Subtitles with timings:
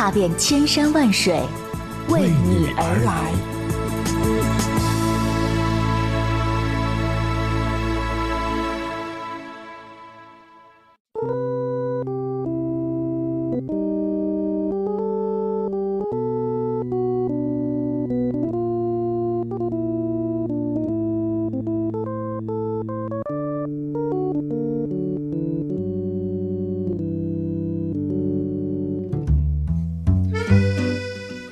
[0.00, 1.42] 踏遍千山万水，
[2.08, 3.49] 为你而来。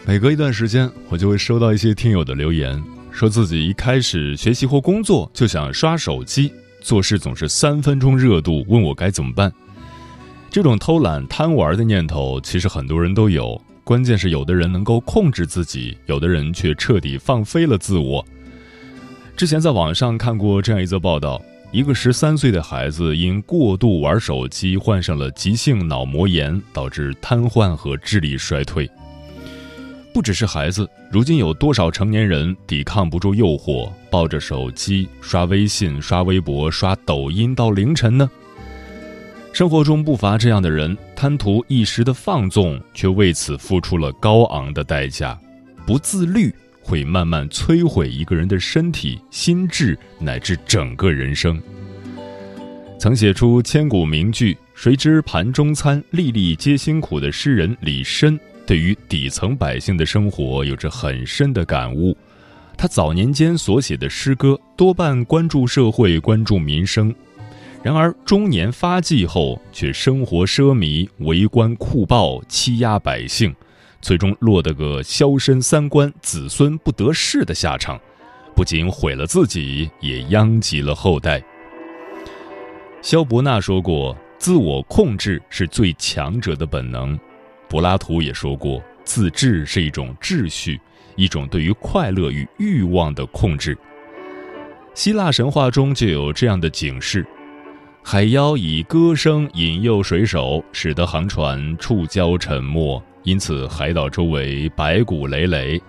[0.09, 2.83] 每隔一段时间，我就会收到一些听友的留言，
[3.13, 9.53] 说自己一开始学习或工作就想刷手机，做事总是三分钟热度，问我该怎么办。
[10.51, 18.25] 这种偷懒贪玩的念头，其实很多人都有，关键是有的人能够控制自己，有的人却彻底放飞了自我。
[19.37, 21.39] 之前在网上看过这样一则报道，
[21.71, 28.91] 一个十三岁的孩子因过度玩手机，患上了急性脑膜炎，导致瘫痪和智力衰退。
[30.19, 38.29] 不只是孩子，如今有多少成年人抵抗不住诱惑，抱着手机刷微信、刷微博、刷抖音到凌晨呢？
[39.53, 45.39] 生活中不乏这样的人，贪图一时的放纵，却为此付出了高昂的代价。
[45.87, 51.63] 不自律会慢慢摧毁一个人的身体、心智乃至整个人生。
[52.99, 58.37] 曾写出千古名句“谁知盘中餐，粒粒皆辛苦”的诗人李绅。
[58.69, 62.15] 对于底层百姓的生活有着很深的感悟，
[62.77, 67.15] 他早年间所写的诗歌多半关注社会、关注民生，
[67.83, 73.57] 然而中年发迹后却生活奢靡、为官酷暴、欺压百姓，
[74.03, 77.99] 最终落得个销身三观、子孙不得势的下场，
[78.55, 81.43] 不仅毁了自己，也殃及了后代。
[83.01, 87.19] 萧伯纳说过：“自我控制是最强者的本能。”
[87.69, 90.81] 柏拉图也说过，自治是一种秩序，
[91.17, 93.77] 一种对于快乐与欲望的控制。
[94.95, 97.25] 希腊神话中就有这样的警示：
[98.03, 105.81] 海妖以歌声引诱水手，使得航船触礁沉没，因此海岛周围白骨累累。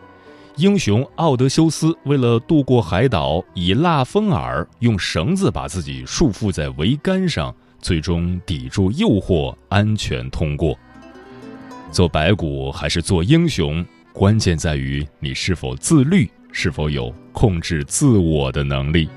[0.57, 10.77] 英雄奥德修斯为了渡过海岛，以蜡封耳，用绳子把自己束缚在桅杆上，最终抵住诱惑，安全通过。
[11.91, 13.83] 做白骨还是做英雄，
[14.13, 19.09] 关键在于你是否自律，是否有控制自我的能力。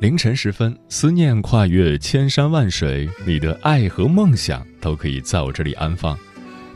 [0.00, 6.16] 凌晨时分，思念跨越千山万水，你的爱和梦想都可以在我这里安放。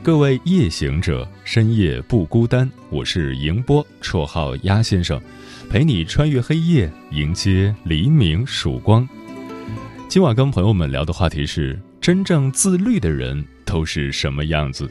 [0.02, 2.68] 各位夜行者，深夜不孤单。
[2.90, 5.20] 我是迎波，绰号鸭先生，
[5.70, 9.08] 陪你穿越黑夜，迎接黎明曙光。
[10.12, 14.86] 今晚跟朋友们聊的话题是：真正自律的人都是什么样子？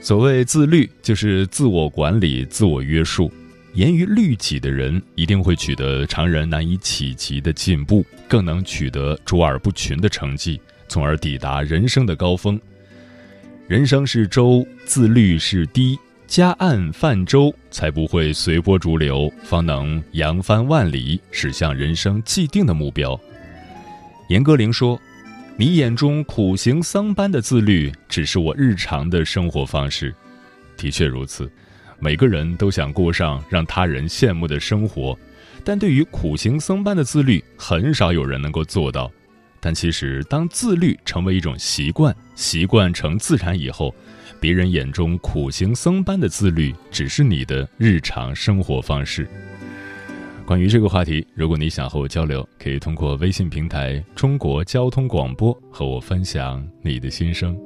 [0.00, 3.32] 所谓自律，就是自我管理、自我约束。
[3.74, 12.60] 严于律己的人，一定会取得常人难以企及的进步，更能取得卓尔不群的成绩，从而抵达人生的高峰。
[13.68, 23.18] 人生是舟，自律是堤，夹岸泛舟，才不会随波逐流，方能扬帆万里，驶向人生既定的目标。
[24.28, 25.00] 严歌苓说
[25.56, 30.12] ：“你眼中苦行僧般的自律，只是我日常的生活方式。”
[30.76, 31.50] 的确如此。
[31.98, 35.18] 每个人都想过上让他人羡慕的生活，
[35.64, 39.10] 但对于苦行僧般的自律，很少有人能够做到。
[39.60, 43.94] 但其实，当自律成为一种习惯，习惯成自然以后，
[44.40, 49.28] 别人眼中苦行僧般的自律，只是你的日常生活方式。
[50.44, 57.65] 关于这个话题，如果你想和我交流，可以通过微信平台“中国交通广播”和我分享你的心声。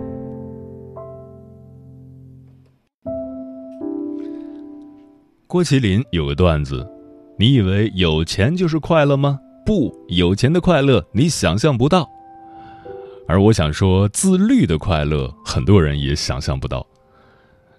[5.51, 6.89] 郭麒麟有个段子
[7.37, 9.37] ：“你以为有钱就是快乐吗？
[9.65, 12.09] 不，有钱的快乐你想象不到。
[13.27, 16.87] 而我想说，自律的快乐，很多人也想象不到。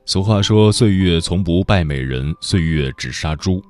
[0.05, 3.65] 俗话说：‘岁月从不败美人，岁月只杀猪。’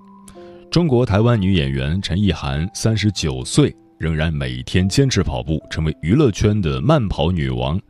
[0.69, 7.81] 中国台湾女演员陈意涵三十九岁，仍然每天坚持跑步，成为娱乐圈的慢跑女王。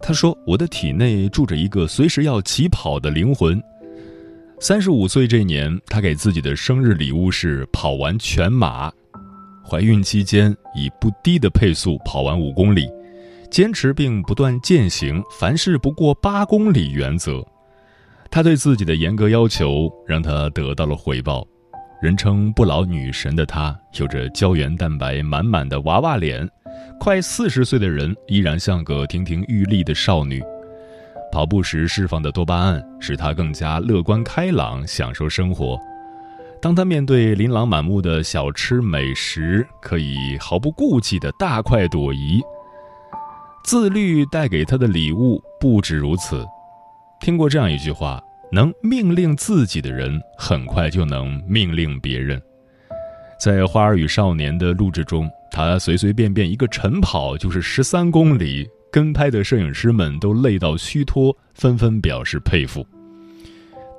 [0.00, 3.62] 她说：‘我的体内住着一个随时要起跑的灵魂。’
[4.62, 8.92] 三十五岁这年，她给自己的生日礼物是跑完全马。
[9.68, 12.88] 怀孕期间，以不低的配速跑完五公里，
[13.50, 17.44] 坚持并不断践行“凡事不过八公里”原则。
[18.30, 21.44] 她对自己的严格要求，让她得到了回报。
[22.00, 26.48] 人称“不老女神”的她，有着胶原蛋白满满的娃娃脸，
[27.00, 30.40] 快四十岁的人依然像个亭亭玉立的少女。
[31.32, 35.80] 跑步时释放的多巴胺使他更加乐观开朗，享受生活。
[36.60, 42.42] 当他面对琳琅满目的小吃美食，可以毫不顾忌的大快朵颐。
[43.64, 46.44] 自律带给他的礼物不止如此。
[47.18, 52.40] 听过这样一句话：能命令自己的人，很快就能命令别人。
[53.40, 58.68] 在《花儿与少年》的录制中，他随随便便一个晨跑就是十三公里。
[58.92, 62.86] 跟拍的摄影师们都累到虚脱，纷纷表示佩服。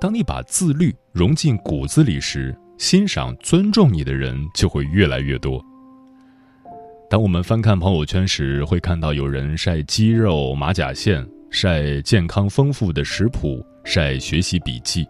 [0.00, 5.60] 当你把自律融进骨子里时，欣赏、尊重你的人就会越来越多。
[7.10, 15.04] 当我们翻看朋友圈时，会看到有人晒肌肉、马甲线，晒健康丰富的食谱，晒学习笔记。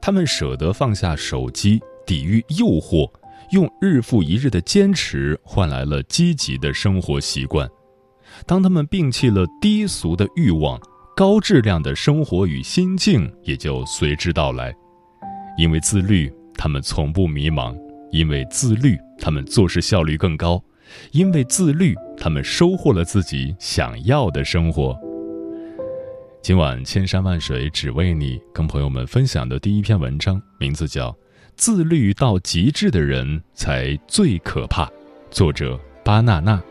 [0.00, 3.10] 他们舍得放下手机，抵御诱惑，
[3.50, 7.68] 用日复一日的坚持换来了积极的生活习惯。
[8.46, 10.80] 当他们摒弃了低俗的欲望，
[11.16, 14.74] 高质量的生活与心境也就随之到来。
[15.58, 17.74] 因为自律，他们从不迷茫；
[18.10, 20.58] 因为自律，他们做事效率更高；
[21.12, 24.98] 因为自律，他们收获了自己想要的生活。
[26.42, 31.10] 今晚千山万水只为你，跟朋友们分享的第一篇文章，名字叫
[31.54, 34.86] 《自律到极致的人才最可怕》，
[35.30, 36.62] 作者巴娜娜。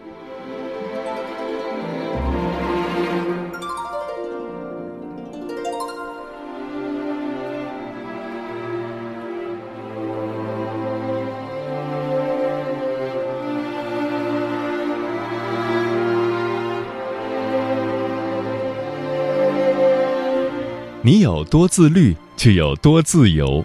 [21.02, 23.64] 你有多自律，就有多自由。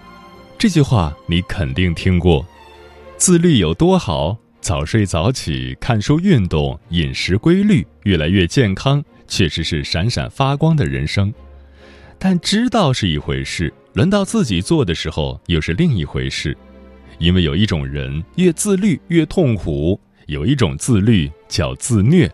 [0.57, 2.47] 这句话你肯定听过。
[3.17, 4.39] 自律有多好？
[4.61, 11.35] 早睡早起，看书、运动，饮食规律，越来越健康，确实是闪闪发光的人生。
[12.21, 16.57] 但知道是一回事，轮到自己做的时候，又是另一回事。
[17.19, 22.31] 因为有一种人越自律越痛苦，有一种自律叫自虐。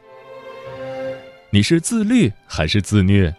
[1.50, 3.34] 你是自律还是自虐？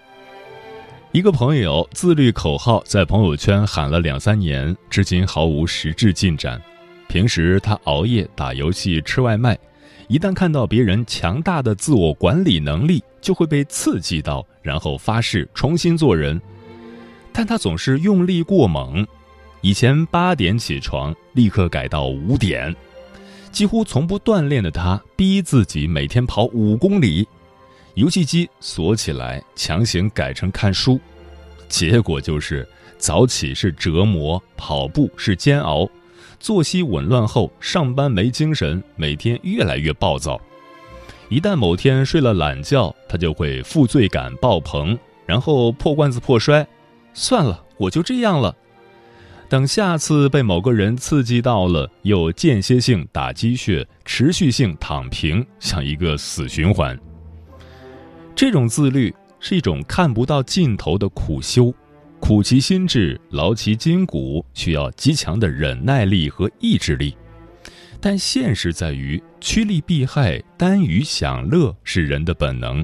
[1.13, 6.61] 一个朋友自律口号在朋友圈喊了两三年，至今毫无实质进展。
[7.09, 9.59] 平时他熬夜打游戏、吃外卖，
[10.07, 16.41] 一旦看到别人强大的自我管理能力，就会被刺激到，然后发誓重新做人。
[17.33, 19.05] 但他总是用力过猛，
[19.59, 22.73] 以前八点起床，立刻改到五点，
[23.51, 27.27] 几乎从不锻炼的他，逼自己每天跑五公里。
[27.95, 30.99] 游戏机锁起来，强行改成看书，
[31.67, 32.67] 结果就是
[32.97, 35.89] 早起是折磨，跑步是煎熬，
[36.39, 40.39] 作息紊乱后上班没精神，每天越来越暴躁。
[41.27, 46.65] 一旦某天睡了懒觉，他就会负罪感爆棚，然后破罐子破摔，
[47.13, 48.55] 算了，我就这样了。
[49.49, 56.97] 等下次被某个人刺激到了，又间歇性打鸡血，持续性躺平，像一个死循环。
[58.35, 61.73] 这种自律是一种看不到尽头的苦修，
[62.19, 67.15] 苦其心志，劳其筋骨，需要极强的忍耐力和意志力。
[67.99, 72.83] 但现实在于，趋利避害、耽于享乐是人的本能。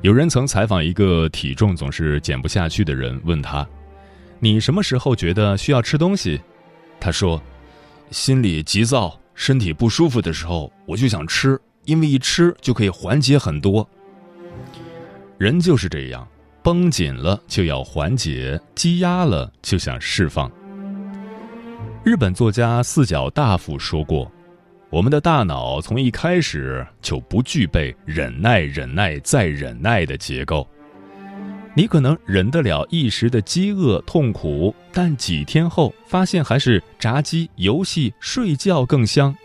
[0.00, 3.66] 有人曾采访一个体重总是减不下去的人，问他。
[4.38, 6.40] 你什么时候觉得需要吃东西？
[7.00, 7.42] 他说
[8.12, 13.88] ：“心里急躁、身体不舒服的时候，我就想吃，因为一吃就可以缓解很多。
[15.44, 16.26] 人就是这样，
[16.62, 20.50] 绷紧了就要缓解，积压了就想释放。”
[22.02, 24.32] 日本作家四角大辅说过
[24.88, 30.66] ：“我们的大脑从一开始就不具备忍耐、忍耐再忍耐的结构。”
[31.76, 39.36] 你可能忍得了一时的饥饿痛苦，但几天后发现还是炸鸡、游戏、睡觉更香。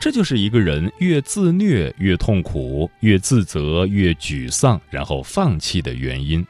[0.00, 6.44] 这就是一个人越自虐越痛苦，越自责越沮丧，然后放弃的原因。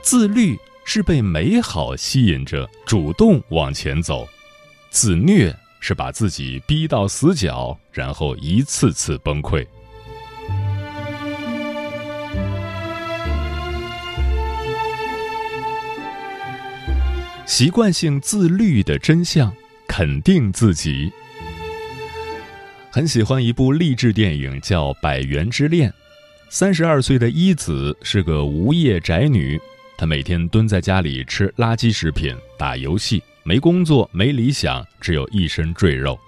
[0.00, 4.24] 自律是被美好吸引着，主动往前走；
[4.90, 9.66] 自虐是把自己逼到死角，然后一次次崩溃。
[17.44, 19.52] 习惯性自律的真相，
[19.88, 21.12] 肯定自己。
[22.94, 25.88] 很喜欢一部励志电影，叫《百元之恋》。
[26.50, 29.58] 三十二岁的一子是个无业宅女，
[29.96, 36.20] 她每天蹲在家里吃垃圾食品、打游戏，没工作、没理想，只有一身赘肉，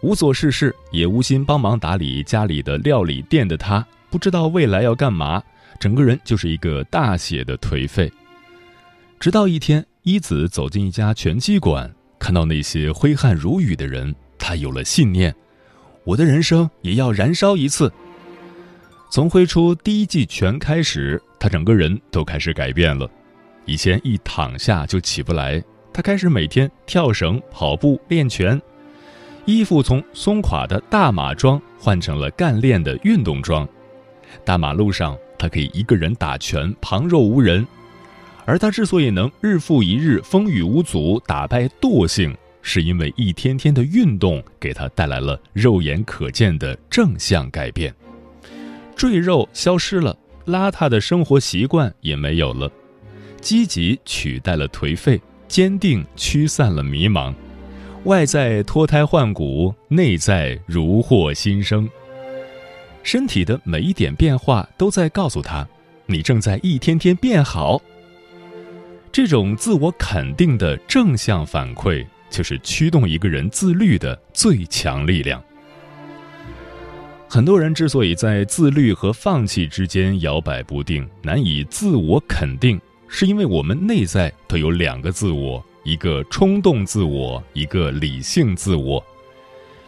[0.00, 5.42] 无所事事，也无心帮忙打理家里的料理店的她，不知道未来要干嘛，
[5.80, 8.08] 整个人就是一个大写的颓废。
[9.18, 9.84] 直到一天。
[10.02, 15.34] 一子走进一家拳击馆，看到那些挥汗如雨的人，他有了信念：
[16.10, 17.92] 我的人生也要燃烧一次。
[19.12, 23.08] 从挥出第一记拳开始，他整个人都开始改变了。
[23.64, 25.62] 以前一躺下就起不来，
[25.92, 28.60] 他开始每天跳绳、跑步、练拳。
[29.44, 33.68] 衣服从松垮的大码装换成了干练的运动装。
[34.44, 37.64] 大马路上，他可以一个人打拳，旁若无人。
[38.46, 47.94] 而他之所以能日复一日风雨无阻打败惰性，是因为一天天的运动给他带来了肉眼可见的正向改变。
[48.94, 52.70] 赘肉消失了，邋遢的生活习惯也没有了，
[53.40, 57.34] 积极取代了颓废，坚定驱散了迷茫，
[58.04, 61.88] 外在脱胎换骨，内在如获新生。
[63.02, 65.66] 身体的每一点变化都在告诉他，
[66.04, 67.80] 你正在一天天变好。
[69.10, 75.42] 这种自我肯定的正向反馈，就是驱动一个人自律的最强力量。
[77.28, 89.04] 很多人之所以在自律和放弃之间摇摆不定，难以自我肯定，是因为我们内在都有两个自我：一个冲动自我，一个理性自我。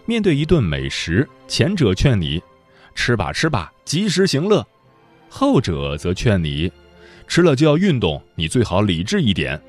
[0.04, 2.42] 面对一顿美食，前者劝你
[2.94, 4.64] 吃吧吃吧，及时行乐；
[5.28, 6.70] 后者则劝你。
[7.26, 9.60] 吃了就要运动，你最好理智一点。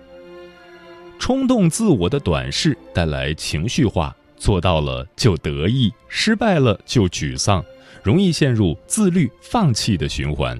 [1.23, 7.63] 冲动自我的短视带来情绪化，做到了就得意，失败了就沮丧，
[8.03, 10.59] 容易陷入自律放弃的循环。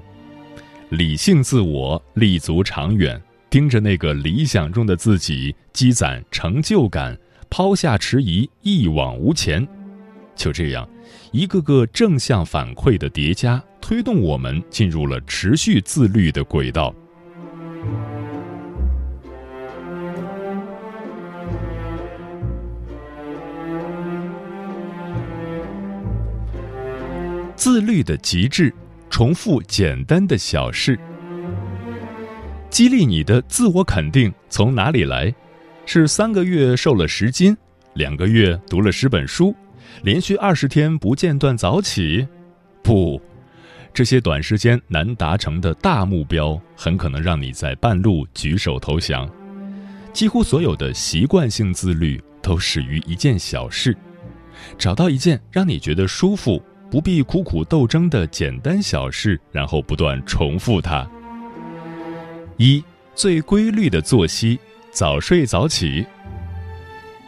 [0.87, 9.67] 理性自我立足长远，盯着那个理想中的自己，积攒成就感，抛下迟疑，一往无前。
[10.33, 10.87] 就这样，
[11.33, 13.61] 一个个正向反馈的叠加。
[13.81, 16.95] 推动我们进入了持续自律的轨道。
[27.55, 28.73] 自律的极致，
[29.09, 30.99] 重复简单的小事，
[32.69, 35.33] 激励你的自我肯定从哪里来？
[35.85, 37.55] 是三个月瘦了十斤，
[37.93, 39.55] 两个月读了十本书，
[40.01, 42.27] 连续二十天不间断早起？
[42.81, 43.21] 不。
[43.93, 49.29] 这些短时间难达成的大目标，很可能让你在半路举手投降。
[50.11, 53.95] 几乎所有的习惯性自律都始于一件小事：
[54.77, 56.59] 找到一件让你觉得舒服、
[56.93, 61.09] 不必苦苦斗争的简单小事，然后不断重复它。
[62.57, 62.83] 一
[63.15, 64.59] 最规律的作息：
[64.91, 66.05] 早睡早起。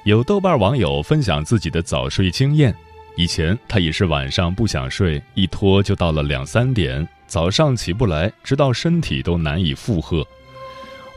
[0.04, 2.76] 有豆瓣网友分享自己的早睡经验。
[3.18, 10.24] 以前他也是晚上不想睡，一拖就到了两三点，早上起不来，直到身体都难以负荷。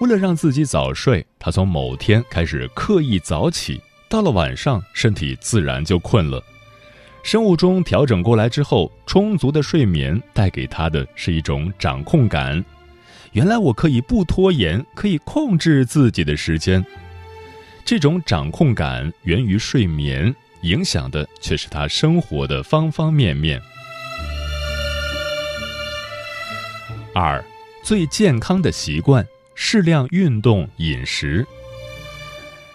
[0.00, 3.78] 为了让自己早睡，他从某天开始刻意早起，
[4.09, 6.43] 到了晚上，身体自然就困了。
[7.29, 12.65] 生物钟调整过来之后，充足的睡眠带给他的是一种掌控感。
[13.33, 16.83] 原来我可以不拖延，可以控制自己的时间。
[17.85, 23.61] 这种掌控感源于睡眠，影响的却是他生活的方方面面。
[27.15, 27.45] 二，
[27.83, 29.23] 最健康的习惯：
[29.55, 31.47] 适量运动、饮食。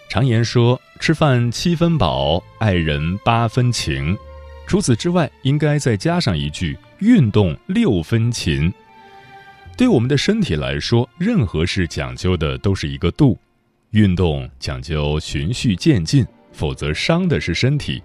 [0.09, 4.15] 常言说：“吃饭七分饱，爱人八分情。”
[4.65, 8.73] 除此之外，应该再加上一句：“运动六分勤。”
[9.77, 13.37] 对我们的身体来说，任何事讲究的都是一个度。
[13.91, 18.01] 运动讲究循序渐进，否则伤的是身体；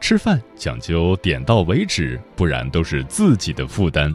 [0.00, 4.14] 吃饭讲究点到为止，不然都是自己的负担。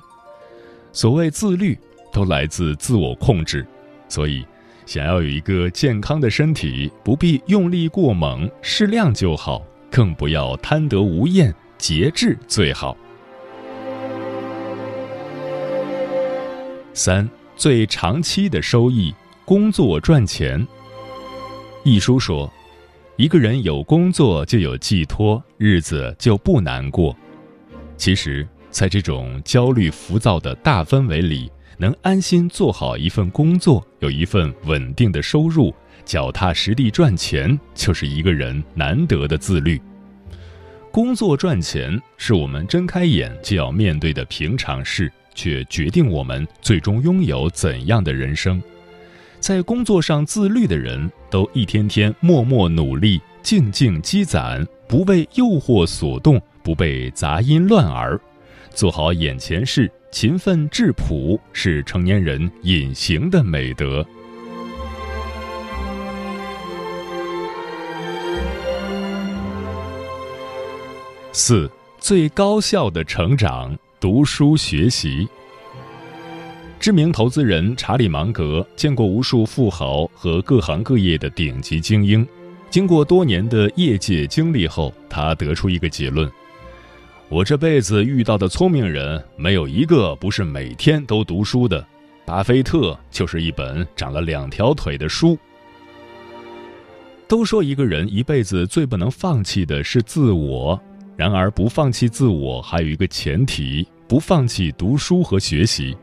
[0.94, 1.78] 所谓自律，
[2.14, 3.66] 都来自自我控制。
[4.08, 4.46] 所以，
[4.86, 12.96] 想要有一个健康的身体，不必用力过猛，适量就好；更不要贪得无厌，节制最好。
[16.94, 19.12] 三最长期的收益，
[19.46, 20.68] 工作赚钱。
[21.84, 22.54] 一书说，
[23.16, 27.18] 一个人有工作就有寄托，日子就不难过。
[27.98, 28.48] 其实。
[28.72, 35.74] 在这种焦虑浮躁的大氛围里，能安心做好一份工作，有一份稳定的收入，
[36.06, 39.82] 脚踏实地赚钱，就是一个人难得的自律。
[40.92, 48.62] 工作赚钱是我们睁开眼就要面对的平常事，却决定我们最终拥有怎样的人生。
[49.40, 58.20] 在工作上自律的人，都一天天默默努力，静静积攒，不被诱惑所动，不被杂音乱耳。
[58.74, 64.06] 做好眼前事，勤奋质朴是成年人隐形的美德。
[71.32, 71.70] 四
[72.00, 75.28] 最高效的成长，读书学习。
[76.80, 82.28] 知名投资人查理芒格见过无数富豪和各行各业的顶级精英，
[82.72, 86.30] 经过多年的业界经历后，他得出一个结论。
[87.28, 91.86] 我这辈子遇到的聪明人，没有一个不是每天都读书的。
[92.26, 95.38] 巴菲特就是一本长了两条腿的书。
[97.28, 100.80] 都说一个人一辈子最不能放弃的是自我，
[101.20, 105.94] 然而不放弃自我还有一个前提：不放弃读书和学习，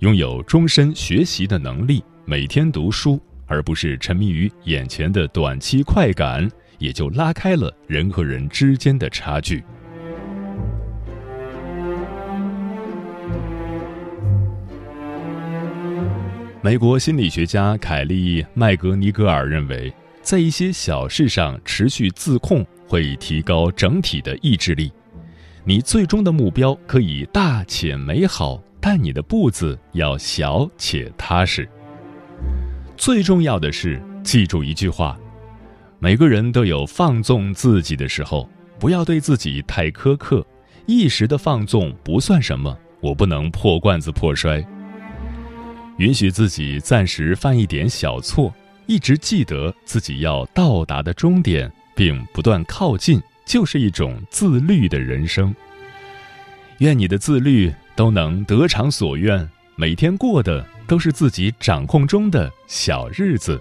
[0.00, 9.64] 拥有终身学习的能力，每天读书，而不是沉迷于眼前的短期快感，也就拉开了人和人之间的差距。
[16.60, 22.62] 美国心理学家凯利·麦格尼格尔认为，在一些小事上持续自控
[22.92, 24.92] 会提高整体的意志力。
[25.64, 31.66] 你最终的目标可以大且美好，但你的步子要小且踏实。
[32.94, 35.18] 最重要的是，记住一句话：
[36.00, 38.46] 每个人都有放纵自己的时候，
[38.78, 40.46] 不要对自己太苛刻。
[40.84, 44.62] 一时的放纵不算什么，我不能破罐子破摔。
[45.96, 48.52] 允许自己暂时犯一点小错，
[48.86, 55.54] 一直记得自己要到达的终点，并不断靠近，就是一种自律的人生。
[56.78, 63.60] 愿你的自律都能得偿所愿，每天过的都是自己掌控中的小日子。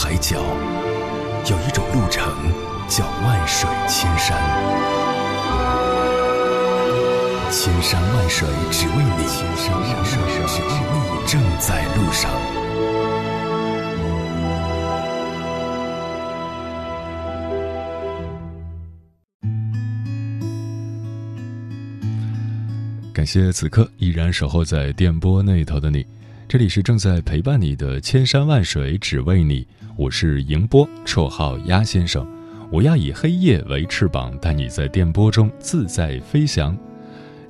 [0.00, 0.36] 海角，
[1.50, 2.32] 有一种路程
[2.86, 4.38] 叫万水千山。
[7.50, 9.26] 千山万水只为你，
[11.26, 12.30] 正在路上。
[23.12, 26.06] 感谢此刻依然守候在电波那头的你，
[26.48, 29.66] 这里是正在陪伴你的千山万水只为你，
[29.98, 32.26] 我是迎波，绰号鸭先生，
[32.70, 36.74] 我要以黑夜为翅膀，带你在电波中自在飞翔。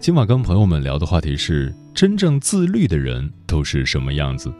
[0.01, 4.53] 今晚跟朋友们聊的话题是：真正自律的人都是什么样子？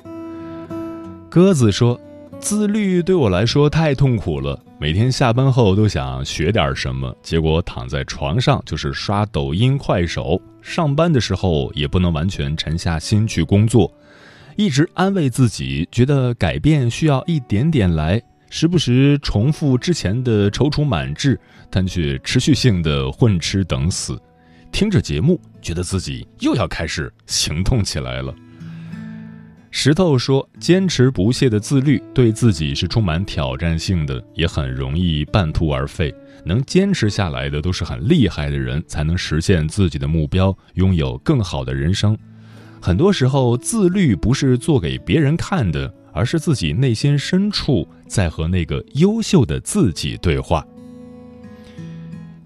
[1.29, 2.01] 鸽子说，
[2.39, 10.41] 自律对我来说太痛苦了，每天下班后都想学点什么，结果躺在床上就是刷抖音、快手。
[10.63, 13.93] 上班的时候也不能完全沉下心去工作，
[14.59, 21.39] 一直安慰自己，觉得改变需要一点点来，时不时重复之前的踌躇满志，
[21.71, 24.21] 但却持续性的混吃等死。
[24.73, 28.35] 听着节目，觉得自己又要开始行动起来了。
[29.71, 36.13] 石头说：“坚持不懈的自律对自己是充满挑战性的，也很容易半途而废。
[36.45, 42.19] 能坚持下来的都是很厉害的人，才能实现自己的目标，拥有更好的人生。
[42.81, 50.67] 很多时候，自律不是做给别人看的，而是自己内心深处在和那个优秀的自己对话。”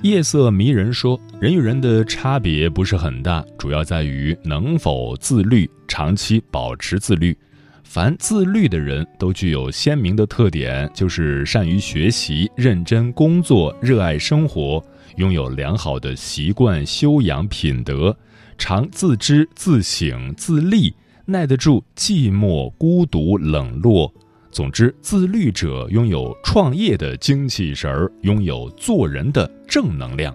[0.02, 7.36] 夜色迷人说：“人与人的差别不是很大，主要在于能否自律，长期保持自律。
[7.84, 14.82] 凡自律的人都具有鲜明的特点，就是善于学习、认真工作、热爱生活，
[15.16, 18.16] 拥有良好的习惯、修养、品德，
[18.58, 24.12] 常自知、自省、自立，耐得住寂寞、孤独、冷落。”
[24.52, 30.34] 总之，自律者拥有创业的精气神儿，拥有做人的正能量。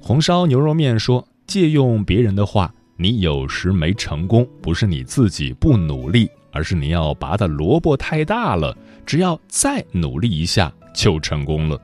[0.00, 8.76] 红烧牛肉面说：“借用别人的话，你有时没成功，不是你自己不努力，而是你要拔的萝卜太大了。
[9.06, 11.80] 只要再努力一下，就成功了。”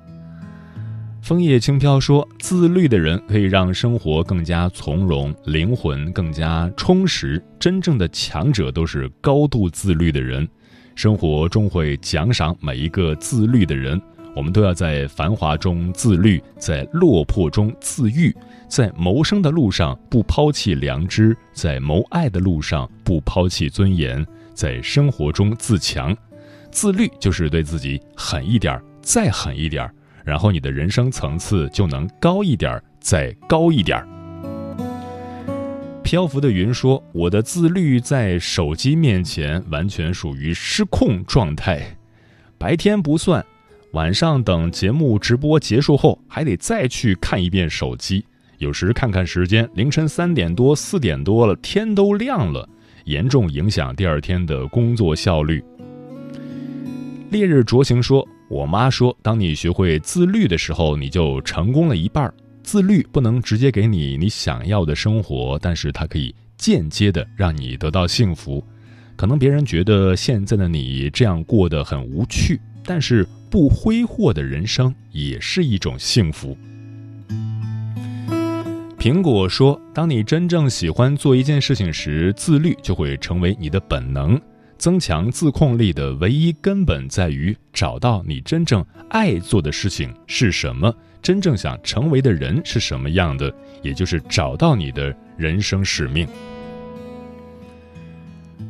[1.23, 7.43] 枫叶轻飘说：“自律的人可以让生活更加从容，灵魂更加充实。
[7.59, 10.49] 真正的强者都是高度自律的人。”
[10.97, 14.01] 生活终会奖赏每一个自律的人。
[14.35, 18.35] 我们都要在繁华中自律，在落魄中自愈，
[18.69, 26.17] 在谋生的路上不抛弃良知，在谋爱的路上不抛弃尊严，在生活中自强。
[26.71, 29.91] 自律就是对自己狠一点，再狠一点，
[30.25, 34.07] 然后你的人生层次就能高一点儿，再高一点儿。
[36.03, 41.97] 漂浮的云说：“我的自律在手机面前完全属于失控状态，
[42.59, 43.45] 白天不算，
[43.93, 48.25] 晚上等节目直播结束后还得再去看一遍手机。
[48.59, 52.69] 有时看看时间，凌晨三点多、四点多了，天都亮了，
[53.05, 55.63] 严重影响第二天的工作效率。”
[57.31, 62.31] 烈日灼情说：“我妈说，当你学会自律的时候，你就成功了一半。”
[62.65, 68.63] 自律不能直接给你你想要的生活，但是它可以间接的让你得到幸福。
[69.17, 76.57] 可能别人觉得现在的你这样过得很无趣，但是不挥霍的人生也是一种幸福。
[78.99, 84.41] 苹果说：“当你真正喜欢做一件事情时，自律就会成为你的本能。
[84.81, 93.55] 增强自控力的唯一根本在于找到你真正爱做的事情是什么。”真正想成为的人是什么样的？
[93.83, 96.27] 也就是找到你的人生使命。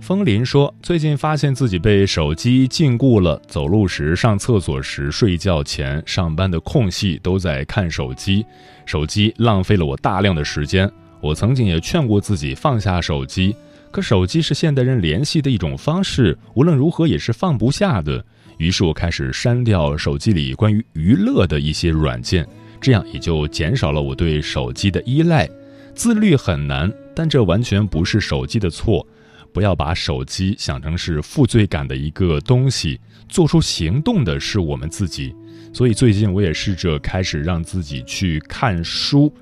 [0.00, 8.44] 风林说：“最近发现自己被手机禁锢了，走路时、上厕所时、睡觉前、上班的空隙都在看手机，
[8.84, 10.90] 手机浪费了我大量的时间。
[11.20, 13.54] 我曾经也劝过自己放下手机，
[13.90, 18.24] 可手机是现代人联系的一种方式，无论如何也是放不下的。”
[18.58, 22.46] 于是我开始删掉手机里关于娱乐的一些软件，
[22.78, 25.48] 这样也就减少了我对手机的依赖。
[25.94, 29.06] 自律很难，但这完全不是手机的错。
[29.52, 35.34] 不要把手机想成是负罪感的一个东西，做出行动的是我们自己。
[35.72, 39.32] 所以最近我也试着开始让自己去看书，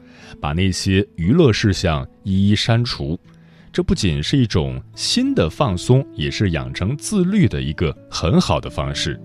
[0.40, 3.18] 把那些娱乐事项一一删除。
[3.78, 9.16] 这不仅是一种新的放松，也是养成自律的一个很好的方式。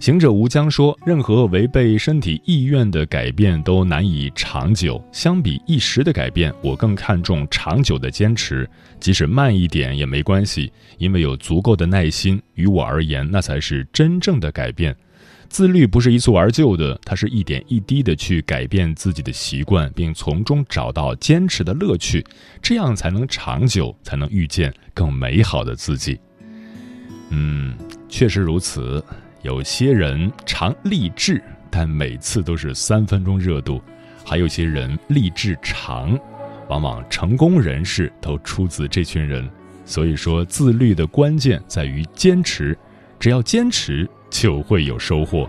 [0.00, 4.98] 行者无疆说：“任何违背身体意愿的改变都难以长久。
[5.12, 8.66] 相比一时的改变，我更看重长久的坚持，
[8.98, 12.40] 即使慢一点也没关系，因为有足够的耐心。
[12.54, 14.96] 于我而言，那才是真正的改变。”
[15.54, 22.26] 自律不是一蹴而就的，它是一点一滴的去改变自己的习惯，并从中找到坚持的乐趣，
[22.60, 26.18] 这样才能长久，才能遇见更美好的自己。
[27.28, 27.72] 嗯，
[28.08, 29.00] 确实如此。
[29.42, 31.40] 有些人常励志，
[31.70, 33.80] 但每次都是三分钟热度；
[34.24, 36.18] 还有些人励志长，
[36.68, 39.48] 往往成功人士都出自这群人。
[39.84, 42.76] 所以说，自律的关键在于坚持，
[43.20, 44.10] 只要坚持。
[44.34, 45.48] 就会有收获。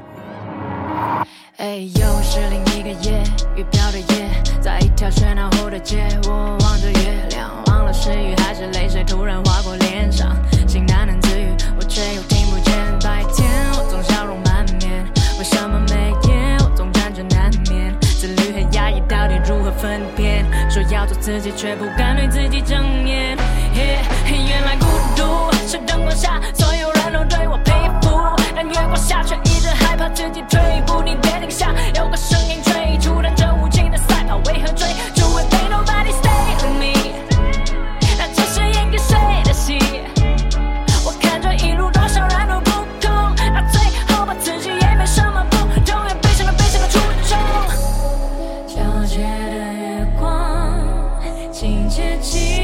[1.58, 3.24] 哎，又是另一个夜，
[3.56, 4.30] 雨飘的夜，
[4.62, 11.48] 在一条喧闹后的街，我望着月亮，忘了是雨还是泪水突然划过脸上，心难能自愈。
[11.88, 12.76] 却又听不见。
[13.00, 15.04] 白天我总笑容满面，
[15.40, 17.96] 为什么每夜我总感觉难眠？
[18.02, 20.46] 自律和压抑到底如何分辨？
[20.70, 23.36] 说要做自己，却不敢对自己正面。
[23.74, 27.72] 原来孤独是灯光下所有人都对我佩
[28.02, 28.10] 服，
[28.56, 31.02] 但月光下却一直害怕自己退步。
[31.04, 36.94] 你别停下，有个声音催促，但这无情的赛跑为何追逐会被 nobody stay with me？
[38.18, 39.78] 那只是演给谁的戏？
[41.06, 47.38] 我看着一路多少人都不空，到最后把自己也没什么不同，也背上了悲伤的初衷。
[48.70, 50.80] 皎洁的月光，
[51.52, 52.55] 情节寂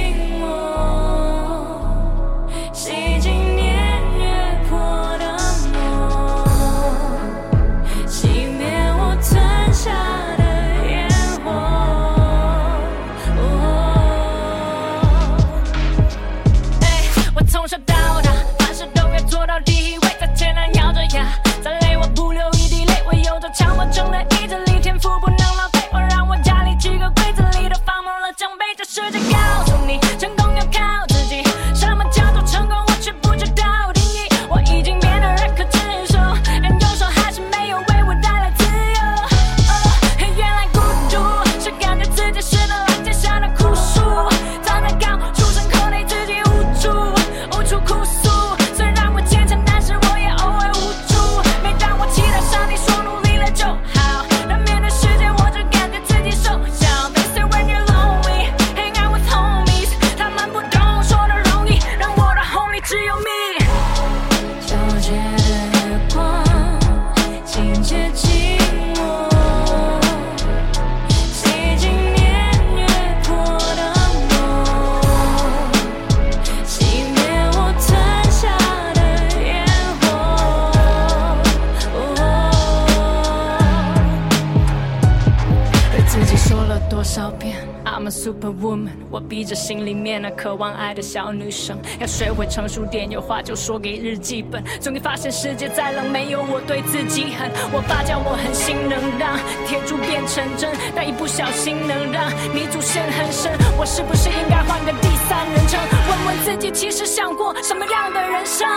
[90.52, 94.62] 渴望爱的小女生，要学会成熟点，有话就说给日记本。
[94.82, 97.50] 终于发现世界再冷，没有我对自己狠。
[97.72, 103.50] 我爸教我狠心能让铁柱变成针，但一不小心能让泥足陷很深。
[103.80, 108.68] 我是不是应该换个第三人称，问问自己，其实想过什么样的人生？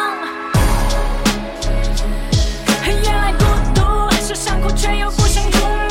[2.87, 3.83] 原来孤独
[4.23, 5.84] 是想哭却又不想哭。